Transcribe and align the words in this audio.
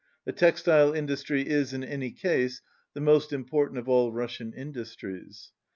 The 0.25 0.31
textile 0.31 0.93
industry 0.93 1.47
is, 1.47 1.73
in 1.73 1.83
any 1.83 2.09
case, 2.09 2.63
the 2.95 2.99
most 3.01 3.31
important 3.31 3.77
of 3.77 3.87
all 3.87 4.11
Russian 4.11 4.51
industries. 4.51 5.51